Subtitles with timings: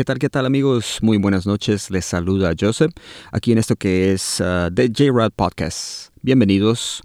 [0.00, 1.00] ¿Qué tal, qué tal amigos?
[1.02, 1.90] Muy buenas noches.
[1.90, 2.90] Les saluda Joseph
[3.32, 6.08] aquí en esto que es The J-Rad Podcast.
[6.22, 7.02] Bienvenidos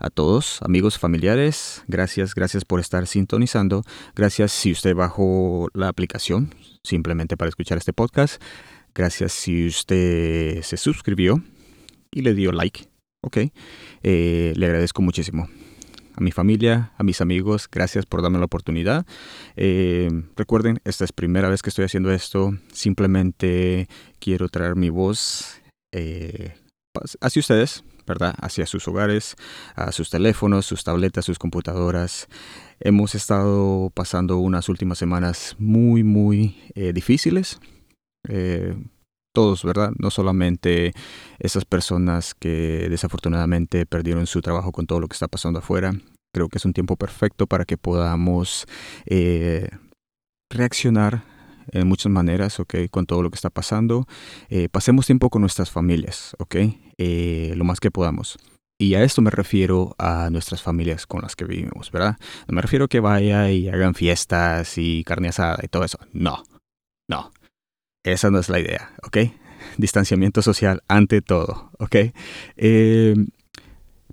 [0.00, 1.84] a todos, amigos, familiares.
[1.88, 3.82] Gracias, gracias por estar sintonizando.
[4.16, 8.42] Gracias si usted bajó la aplicación simplemente para escuchar este podcast.
[8.94, 11.44] Gracias si usted se suscribió
[12.10, 12.88] y le dio like.
[13.20, 13.36] Ok,
[14.02, 15.50] eh, le agradezco muchísimo
[16.18, 19.06] a mi familia, a mis amigos, gracias por darme la oportunidad.
[19.54, 23.88] Eh, recuerden, esta es primera vez que estoy haciendo esto, simplemente
[24.18, 25.60] quiero traer mi voz
[25.92, 26.56] eh,
[27.20, 28.34] hacia ustedes, ¿verdad?
[28.40, 29.36] Hacia sus hogares,
[29.76, 32.26] a sus teléfonos, sus tabletas, sus computadoras.
[32.80, 37.60] Hemos estado pasando unas últimas semanas muy, muy eh, difíciles
[39.38, 39.92] todos, ¿verdad?
[40.00, 40.92] No solamente
[41.38, 45.92] esas personas que desafortunadamente perdieron su trabajo con todo lo que está pasando afuera.
[46.32, 48.66] Creo que es un tiempo perfecto para que podamos
[49.06, 49.68] eh,
[50.50, 51.24] reaccionar
[51.72, 52.74] en muchas maneras, ¿ok?
[52.90, 54.06] Con todo lo que está pasando.
[54.48, 56.56] Eh, pasemos tiempo con nuestras familias, ¿ok?
[56.98, 58.38] Eh, lo más que podamos.
[58.80, 62.16] Y a esto me refiero a nuestras familias con las que vivimos, ¿verdad?
[62.46, 65.98] No me refiero a que vaya y hagan fiestas y carne asada y todo eso.
[66.12, 66.44] No,
[67.08, 67.32] no.
[68.04, 69.18] Esa no es la idea, ¿ok?
[69.76, 71.96] Distanciamiento social ante todo, ¿ok?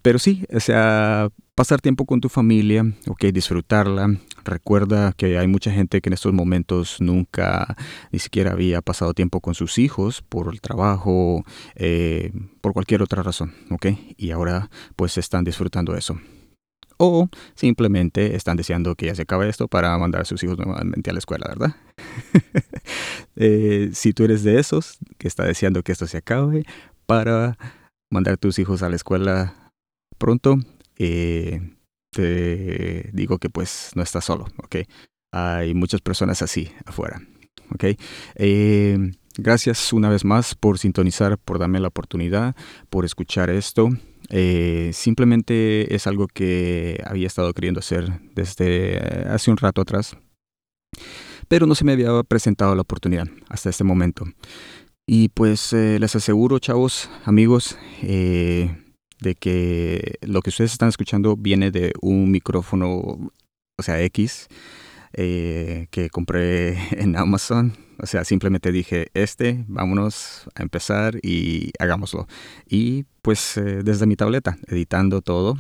[0.01, 4.17] Pero sí, o sea, pasar tiempo con tu familia, ok, disfrutarla.
[4.43, 7.75] Recuerda que hay mucha gente que en estos momentos nunca
[8.11, 11.43] ni siquiera había pasado tiempo con sus hijos por el trabajo,
[11.75, 12.31] eh,
[12.61, 16.19] por cualquier otra razón, ok, y ahora pues están disfrutando eso
[16.97, 21.09] o simplemente están deseando que ya se acabe esto para mandar a sus hijos nuevamente
[21.09, 21.75] a la escuela, ¿verdad?
[23.37, 26.63] Eh, si tú eres de esos que está deseando que esto se acabe
[27.05, 27.57] para
[28.09, 29.73] mandar a tus hijos a la escuela
[30.17, 30.57] pronto,
[30.97, 31.61] eh,
[32.11, 34.77] te digo que pues no estás solo, ¿ok?
[35.31, 37.21] Hay muchas personas así afuera,
[37.73, 37.83] ¿ok?
[38.35, 42.55] Eh, gracias una vez más por sintonizar, por darme la oportunidad,
[42.89, 43.89] por escuchar esto.
[44.29, 50.17] Eh, simplemente es algo que había estado queriendo hacer desde hace un rato atrás,
[51.47, 54.25] pero no se me había presentado la oportunidad hasta este momento.
[55.05, 57.77] Y pues eh, les aseguro, chavos, amigos,
[59.25, 62.87] de que lo que ustedes están escuchando viene de un micrófono,
[63.77, 64.47] o sea, X,
[65.13, 72.27] que compré en Amazon o sea, simplemente dije, este, vámonos a empezar y hagámoslo.
[72.67, 75.57] Y pues eh, desde mi tableta, editando todo.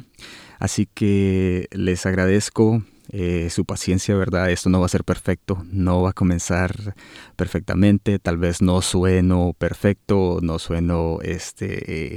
[0.59, 4.49] Así que les agradezco eh, su paciencia, ¿verdad?
[4.49, 6.95] Esto no va a ser perfecto, no va a comenzar
[7.35, 12.15] perfectamente, tal vez no sueno perfecto, no sueno este,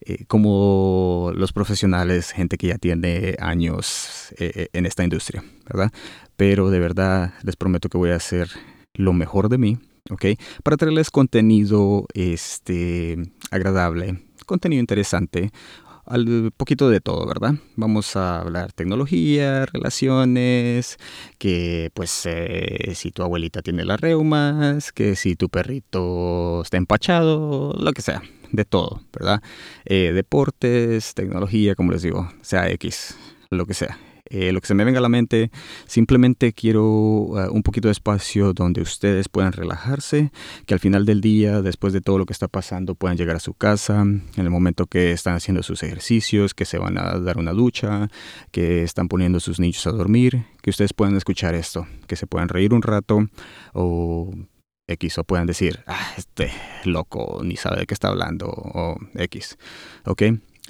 [0.00, 5.90] eh, como los profesionales, gente que ya tiene años en esta industria, ¿verdad?
[6.36, 8.48] Pero de verdad les prometo que voy a hacer
[8.94, 9.78] lo mejor de mí,
[10.10, 10.26] ¿ok?
[10.62, 13.16] Para traerles contenido este,
[13.50, 15.50] agradable, contenido interesante,
[16.08, 17.54] al poquito de todo, ¿verdad?
[17.76, 20.96] Vamos a hablar tecnología, relaciones,
[21.38, 27.74] que pues eh, si tu abuelita tiene las reumas, que si tu perrito está empachado,
[27.78, 29.42] lo que sea, de todo, ¿verdad?
[29.84, 33.16] Eh, deportes, tecnología, como les digo, sea X,
[33.50, 33.98] lo que sea.
[34.30, 35.50] Eh, lo que se me venga a la mente,
[35.86, 40.30] simplemente quiero uh, un poquito de espacio donde ustedes puedan relajarse,
[40.66, 43.40] que al final del día, después de todo lo que está pasando, puedan llegar a
[43.40, 47.38] su casa, en el momento que están haciendo sus ejercicios, que se van a dar
[47.38, 48.10] una ducha,
[48.50, 52.48] que están poniendo sus niños a dormir, que ustedes puedan escuchar esto, que se puedan
[52.48, 53.28] reír un rato
[53.72, 54.30] o
[54.86, 56.50] X o puedan decir, ah, este
[56.84, 59.58] loco ni sabe de qué está hablando o X,
[60.04, 60.22] ¿ok?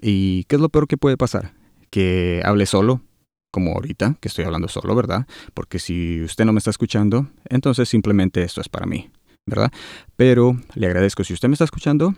[0.02, 1.54] ¿Y qué es lo peor que puede pasar?
[1.90, 3.02] Que hable solo,
[3.50, 5.26] como ahorita, que estoy hablando solo, ¿verdad?
[5.54, 9.10] Porque si usted no me está escuchando, entonces simplemente esto es para mí,
[9.46, 9.72] ¿verdad?
[10.16, 12.14] Pero le agradezco, si usted me está escuchando,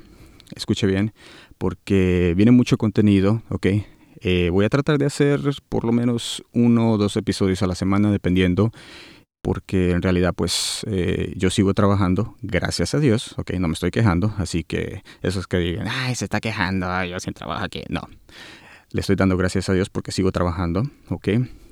[0.55, 1.13] escuche bien,
[1.59, 3.67] porque viene mucho contenido, ¿ok?
[4.23, 7.75] Eh, voy a tratar de hacer por lo menos uno o dos episodios a la
[7.75, 8.71] semana, dependiendo,
[9.43, 13.53] porque en realidad pues eh, yo sigo trabajando, gracias a Dios, ¿ok?
[13.53, 17.33] No me estoy quejando, así que esos que digan, ay, se está quejando, yo sin
[17.33, 18.03] trabajo aquí, no.
[18.93, 21.29] Le estoy dando gracias a Dios porque sigo trabajando, ¿ok?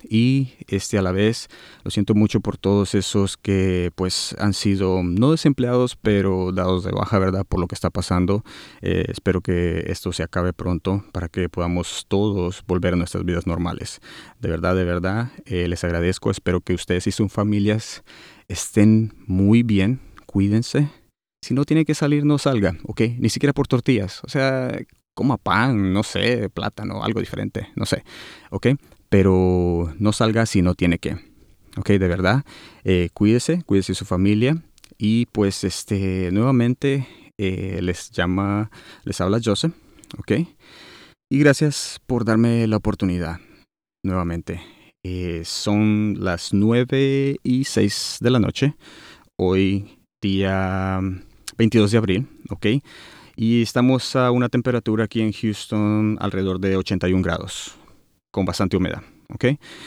[0.08, 1.48] Y este a la vez
[1.82, 6.92] lo siento mucho por todos esos que pues han sido no desempleados pero dados de
[6.92, 7.44] baja, ¿verdad?
[7.44, 8.44] Por lo que está pasando.
[8.82, 13.48] Eh, espero que esto se acabe pronto para que podamos todos volver a nuestras vidas
[13.48, 14.00] normales.
[14.38, 16.30] De verdad, de verdad, eh, les agradezco.
[16.30, 18.04] Espero que ustedes y sus familias
[18.46, 20.00] estén muy bien.
[20.26, 20.88] Cuídense.
[21.42, 23.00] Si no tiene que salir, no salga, ¿ok?
[23.18, 24.22] Ni siquiera por tortillas.
[24.24, 24.76] O sea,
[25.18, 28.04] coma pan, no sé, plátano, algo diferente, no sé,
[28.50, 28.68] ¿ok?
[29.08, 31.18] Pero no salga si no tiene que,
[31.76, 31.88] ¿ok?
[31.88, 32.44] De verdad,
[32.84, 34.62] eh, cuídese, cuídese su familia.
[34.96, 38.70] Y pues este, nuevamente eh, les llama,
[39.02, 39.72] les habla Joseph,
[40.18, 40.32] ¿ok?
[41.32, 43.40] Y gracias por darme la oportunidad
[44.04, 44.60] nuevamente.
[45.04, 48.76] Eh, son las 9 y 6 de la noche,
[49.36, 51.00] hoy día
[51.56, 52.66] 22 de abril, ¿ok?
[53.40, 57.76] Y estamos a una temperatura aquí en Houston alrededor de 81 grados,
[58.32, 59.00] con bastante humedad.
[59.32, 59.44] ¿ok?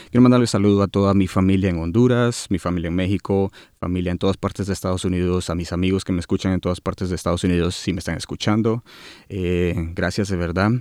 [0.09, 4.19] Quiero mandarle saludo a toda mi familia en Honduras, mi familia en México, familia en
[4.19, 7.17] todas partes de Estados Unidos, a mis amigos que me escuchan en todas partes de
[7.17, 8.85] Estados Unidos, si me están escuchando.
[9.27, 10.71] Eh, gracias de verdad.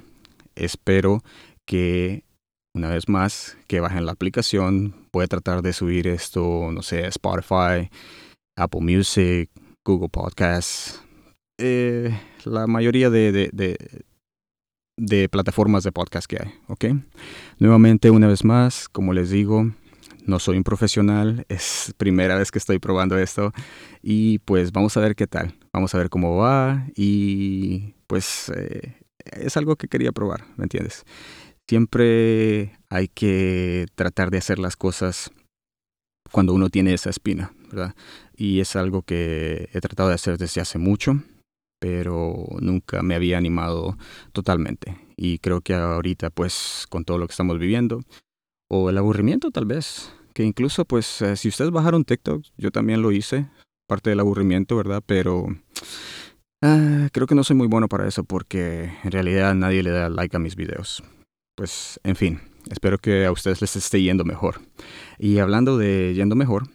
[0.54, 1.24] Espero
[1.66, 2.22] que
[2.72, 4.94] una vez más que bajen la aplicación.
[5.12, 7.90] Voy a tratar de subir esto, no sé, Spotify,
[8.56, 9.50] Apple Music,
[9.84, 11.02] Google Podcasts,
[11.60, 13.76] eh, la mayoría de, de,
[14.96, 16.84] de, plataformas de podcast que hay, ¿ok?
[17.58, 19.70] Nuevamente, una vez más, como les digo,
[20.26, 23.52] no soy un profesional, es primera vez que estoy probando esto
[24.02, 28.94] y pues vamos a ver qué tal, vamos a ver cómo va y pues eh,
[29.32, 31.04] es algo que quería probar, ¿me entiendes?
[31.68, 35.30] Siempre hay que tratar de hacer las cosas
[36.32, 37.52] cuando uno tiene esa espina.
[38.36, 41.22] Y es algo que he tratado de hacer desde hace mucho,
[41.80, 43.98] pero nunca me había animado
[44.32, 44.96] totalmente.
[45.16, 48.02] Y creo que ahorita, pues, con todo lo que estamos viviendo,
[48.68, 53.02] o el aburrimiento tal vez, que incluso, pues, eh, si ustedes bajaron TikTok, yo también
[53.02, 53.48] lo hice,
[53.88, 55.02] parte del aburrimiento, ¿verdad?
[55.04, 55.48] Pero
[56.62, 60.08] ah, creo que no soy muy bueno para eso porque en realidad nadie le da
[60.08, 61.02] like a mis videos
[61.60, 62.40] pues, en fin,
[62.70, 64.62] espero que a ustedes les esté yendo mejor.
[65.18, 66.70] Y hablando de yendo mejor,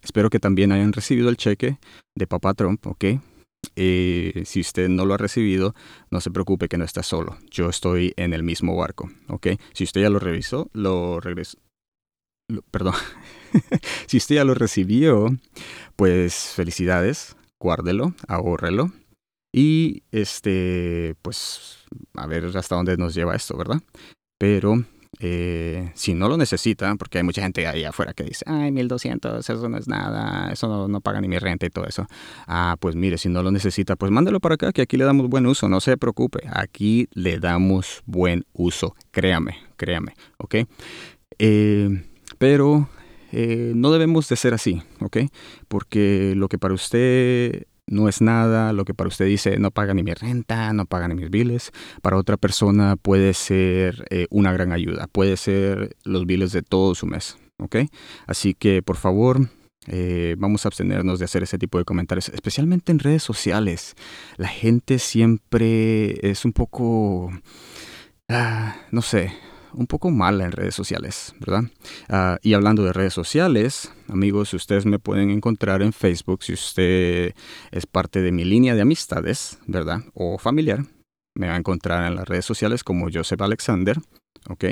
[0.00, 1.78] espero que también hayan recibido el cheque
[2.16, 3.04] de Papá Trump, ¿ok?
[3.76, 5.74] Eh, si usted no lo ha recibido,
[6.10, 7.38] no se preocupe que no está solo.
[7.50, 9.48] Yo estoy en el mismo barco, ¿ok?
[9.72, 11.58] Si usted ya lo revisó, lo regresó.
[12.70, 12.94] Perdón.
[14.06, 15.28] si usted ya lo recibió,
[15.96, 18.92] pues felicidades, guárdelo, ahórrelo.
[19.52, 21.84] Y este, pues,
[22.14, 23.82] a ver hasta dónde nos lleva esto, ¿verdad?
[24.38, 24.84] Pero
[25.18, 29.48] eh, si no lo necesita, porque hay mucha gente ahí afuera que dice, ay, 1200,
[29.48, 32.06] eso no es nada, eso no, paga ni mi renta y todo eso.
[32.46, 35.28] Ah, pues mire, si no lo necesita, pues mándelo para acá, que aquí le damos
[35.28, 40.56] buen uso, no se preocupe, aquí le damos buen uso, créame, créame, ¿ok?
[41.38, 42.04] Eh,
[42.38, 42.88] pero
[43.32, 45.18] eh, no debemos de ser así, ¿ok?
[45.68, 49.92] Porque lo que para usted no es nada, lo que para usted dice no paga
[49.92, 54.52] ni mi renta, no paga ni mis biles, para otra persona puede ser eh, una
[54.52, 57.76] gran ayuda, puede ser los biles de todo su mes, ¿ok?
[58.26, 59.50] Así que por favor,
[59.86, 63.94] eh, vamos a abstenernos de hacer ese tipo de comentarios, especialmente en redes sociales.
[64.36, 67.30] La gente siempre es un poco,
[68.28, 69.32] ah, no sé,
[69.72, 71.62] un poco mala en redes sociales, ¿verdad?
[72.08, 77.34] Ah, y hablando de redes sociales, amigos, ustedes me pueden encontrar en Facebook si usted
[77.70, 80.00] es parte de mi línea de amistades, ¿verdad?
[80.14, 80.84] O familiar.
[81.34, 83.98] Me va a encontrar en las redes sociales como Joseph Alexander,
[84.48, 84.64] ¿ok?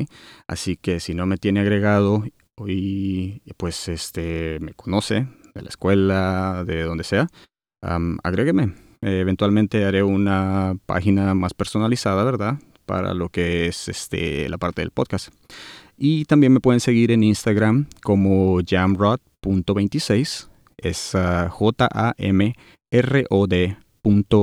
[0.46, 2.24] Así que si no me tiene agregado
[2.66, 7.28] y pues este me conoce de la escuela, de donde sea,
[7.80, 8.74] agrégueme.
[9.00, 12.58] eventualmente haré una página más personalizada, ¿verdad?
[12.88, 15.28] Para lo que es este, la parte del podcast.
[15.96, 20.48] Y también me pueden seguir en Instagram como jamrod.26.
[20.78, 22.56] Es uh, J-A-M-R-O-D.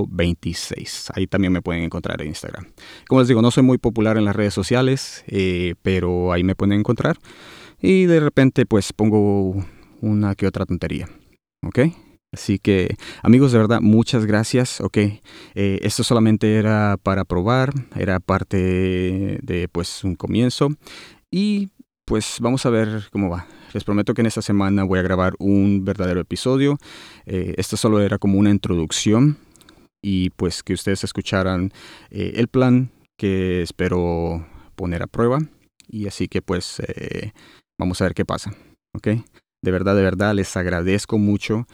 [0.07, 1.11] 26.
[1.15, 2.67] Ahí también me pueden encontrar en Instagram.
[3.07, 6.53] Como les digo, no soy muy popular en las redes sociales, eh, pero ahí me
[6.53, 7.17] pueden encontrar.
[7.81, 9.65] Y de repente pues pongo
[10.01, 11.09] una que otra tontería.
[11.63, 11.79] ¿Ok?
[12.35, 14.81] Así que amigos, de verdad, muchas gracias.
[14.81, 15.21] Ok, eh,
[15.81, 20.67] esto solamente era para probar, era parte de pues un comienzo
[21.31, 21.69] y
[22.03, 23.47] pues vamos a ver cómo va.
[23.71, 26.77] Les prometo que en esta semana voy a grabar un verdadero episodio.
[27.25, 29.37] Eh, esto solo era como una introducción
[30.03, 31.71] y pues que ustedes escucharan
[32.11, 35.39] eh, el plan que espero poner a prueba.
[35.87, 36.81] Y así que pues
[37.79, 38.53] vamos a ver qué pasa.
[38.93, 39.07] ¿ok?
[39.63, 41.65] De verdad, de verdad, les agradezco mucho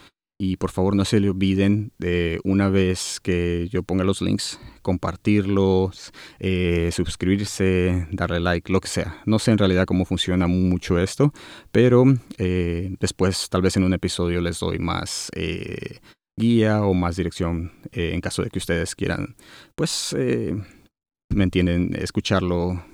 [0.44, 4.58] y por favor no se le olviden de una vez que yo ponga los links,
[4.82, 9.22] compartirlos, eh, suscribirse, darle like, lo que sea.
[9.24, 11.32] No sé en realidad cómo funciona mucho esto,
[11.70, 12.02] pero
[12.38, 16.00] eh, después tal vez en un episodio les doy más eh,
[16.36, 19.36] guía o más dirección en caso de que ustedes quieran,
[19.76, 20.12] pues,
[21.28, 22.84] me entienden, escucharlo,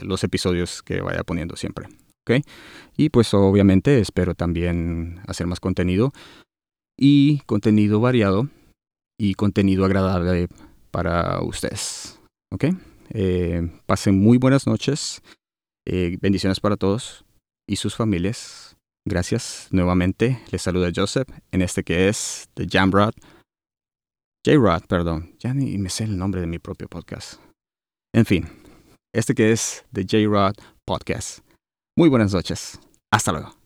[0.00, 1.88] los episodios que vaya poniendo siempre.
[2.26, 2.42] ¿ok?
[2.96, 6.12] Y pues obviamente espero también hacer más contenido
[7.00, 8.48] y contenido variado
[9.18, 10.48] y contenido agradable
[10.90, 12.20] para ustedes.
[12.52, 12.66] ¿Ok?
[13.10, 15.22] Eh, pasen muy buenas noches.
[15.86, 17.24] Eh, bendiciones para todos
[17.68, 18.76] y sus familias.
[19.06, 20.40] Gracias nuevamente.
[20.52, 23.14] Les saluda Joseph en este que es The Jamrod.
[24.46, 25.34] J-Rod, perdón.
[25.38, 27.40] Ya ni me sé el nombre de mi propio podcast.
[28.14, 28.48] En fin,
[29.14, 30.54] este que es The J-Rod
[30.84, 31.40] Podcast.
[31.96, 32.78] Muy buenas noches.
[33.10, 33.59] Hasta luego.